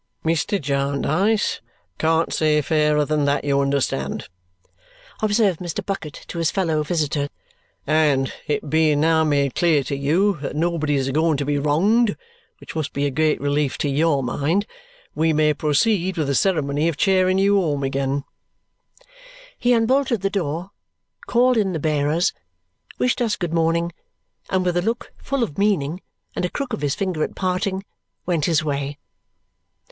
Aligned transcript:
"Mr. 0.25 0.59
Jarndyce 0.59 1.61
can't 1.99 2.33
say 2.33 2.59
fairer 2.63 3.05
than 3.05 3.25
that, 3.25 3.43
you 3.43 3.61
understand," 3.61 4.29
observed 5.21 5.59
Mr. 5.59 5.85
Bucket 5.85 6.23
to 6.27 6.39
his 6.39 6.49
fellow 6.49 6.81
visitor. 6.81 7.29
"And 7.85 8.33
it 8.47 8.67
being 8.67 8.99
now 8.99 9.23
made 9.23 9.53
clear 9.53 9.83
to 9.83 9.95
you 9.95 10.37
that 10.37 10.55
nobody's 10.55 11.07
a 11.07 11.11
going 11.11 11.37
to 11.37 11.45
be 11.45 11.59
wronged 11.59 12.17
which 12.57 12.75
must 12.75 12.93
be 12.93 13.05
a 13.05 13.11
great 13.11 13.39
relief 13.39 13.77
to 13.77 13.89
YOUR 13.89 14.23
mind 14.23 14.65
we 15.13 15.33
may 15.33 15.53
proceed 15.53 16.17
with 16.17 16.25
the 16.25 16.33
ceremony 16.33 16.87
of 16.87 16.97
chairing 16.97 17.37
you 17.37 17.61
home 17.61 17.83
again." 17.83 18.23
He 19.55 19.71
unbolted 19.71 20.21
the 20.21 20.31
door, 20.31 20.71
called 21.27 21.57
in 21.57 21.73
the 21.73 21.79
bearers, 21.79 22.33
wished 22.97 23.21
us 23.21 23.35
good 23.35 23.53
morning, 23.53 23.91
and 24.49 24.65
with 24.65 24.77
a 24.77 24.81
look 24.81 25.11
full 25.17 25.43
of 25.43 25.59
meaning 25.59 26.01
and 26.35 26.43
a 26.43 26.49
crook 26.49 26.73
of 26.73 26.81
his 26.81 26.95
finger 26.95 27.23
at 27.23 27.35
parting 27.35 27.85
went 28.25 28.45
his 28.45 28.63
way. 28.63 28.97